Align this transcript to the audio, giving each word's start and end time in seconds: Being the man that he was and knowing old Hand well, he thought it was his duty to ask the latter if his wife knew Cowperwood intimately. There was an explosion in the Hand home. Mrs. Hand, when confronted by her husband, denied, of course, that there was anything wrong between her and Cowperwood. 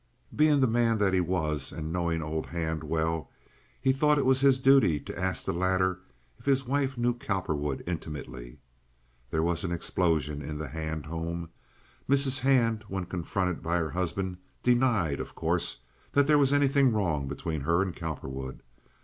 Being 0.35 0.61
the 0.61 0.67
man 0.67 0.97
that 0.97 1.13
he 1.13 1.21
was 1.21 1.71
and 1.71 1.93
knowing 1.93 2.23
old 2.23 2.47
Hand 2.47 2.83
well, 2.83 3.29
he 3.79 3.93
thought 3.93 4.17
it 4.17 4.25
was 4.25 4.41
his 4.41 4.57
duty 4.57 4.99
to 4.99 5.15
ask 5.19 5.45
the 5.45 5.53
latter 5.53 5.99
if 6.39 6.45
his 6.47 6.65
wife 6.65 6.97
knew 6.97 7.13
Cowperwood 7.13 7.83
intimately. 7.85 8.57
There 9.29 9.43
was 9.43 9.63
an 9.63 9.71
explosion 9.71 10.41
in 10.41 10.57
the 10.57 10.69
Hand 10.69 11.05
home. 11.05 11.49
Mrs. 12.09 12.39
Hand, 12.39 12.83
when 12.87 13.05
confronted 13.05 13.61
by 13.61 13.77
her 13.77 13.91
husband, 13.91 14.37
denied, 14.63 15.19
of 15.19 15.35
course, 15.35 15.77
that 16.13 16.25
there 16.25 16.39
was 16.39 16.51
anything 16.51 16.91
wrong 16.91 17.27
between 17.27 17.61
her 17.61 17.83
and 17.83 17.95
Cowperwood. 17.95 18.63